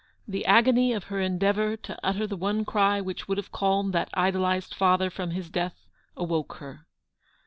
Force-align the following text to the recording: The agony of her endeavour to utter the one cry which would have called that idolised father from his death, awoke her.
The 0.27 0.47
agony 0.47 0.93
of 0.93 1.03
her 1.13 1.21
endeavour 1.21 1.77
to 1.77 1.99
utter 2.03 2.25
the 2.25 2.35
one 2.35 2.65
cry 2.65 2.99
which 3.01 3.27
would 3.27 3.37
have 3.37 3.51
called 3.51 3.91
that 3.91 4.09
idolised 4.15 4.73
father 4.73 5.11
from 5.11 5.29
his 5.29 5.51
death, 5.51 5.85
awoke 6.17 6.53
her. 6.53 6.87